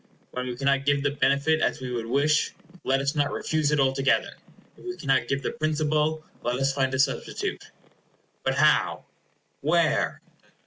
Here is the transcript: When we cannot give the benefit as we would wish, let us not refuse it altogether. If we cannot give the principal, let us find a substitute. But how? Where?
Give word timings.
When 0.31 0.47
we 0.47 0.55
cannot 0.55 0.85
give 0.85 1.03
the 1.03 1.11
benefit 1.11 1.61
as 1.61 1.79
we 1.79 1.91
would 1.91 2.07
wish, 2.07 2.53
let 2.83 3.01
us 3.01 3.13
not 3.13 3.31
refuse 3.31 3.69
it 3.69 3.79
altogether. 3.79 4.31
If 4.75 4.83
we 4.83 4.97
cannot 4.97 5.27
give 5.27 5.43
the 5.43 5.51
principal, 5.51 6.25
let 6.41 6.55
us 6.59 6.73
find 6.73 6.91
a 6.95 6.97
substitute. 6.97 7.65
But 8.43 8.55
how? 8.55 9.05
Where? 9.61 10.19